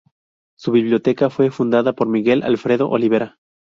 Su 0.57 0.71
biblioteca 0.71 1.29
fue 1.29 1.51
fundada 1.51 1.93
por 1.93 2.07
Miguel 2.07 2.41
Alfredo 2.41 2.89
Olivera. 2.89 3.37